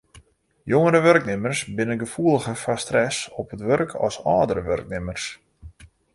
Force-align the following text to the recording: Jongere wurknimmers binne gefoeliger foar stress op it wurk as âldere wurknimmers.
Jongere 0.73 1.01
wurknimmers 1.07 1.61
binne 1.81 1.97
gefoeliger 2.05 2.57
foar 2.63 2.81
stress 2.85 3.19
op 3.43 3.55
it 3.55 3.63
wurk 3.67 3.91
as 4.07 4.15
âldere 4.35 4.63
wurknimmers. 4.69 5.25